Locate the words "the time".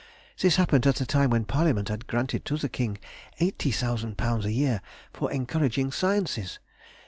0.95-1.29